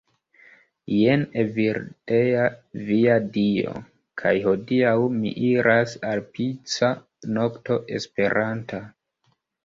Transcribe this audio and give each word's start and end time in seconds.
Jen 0.99 1.23
Evildea. 1.41 2.45
Via 2.87 3.17
Dio. 3.35 3.73
kaj 4.21 4.31
hodiaŭ 4.45 4.93
mi 5.17 5.33
iras 5.49 5.93
al 6.13 6.23
pica 6.39 6.89
nokto 7.37 7.79
esperanta 7.99 8.81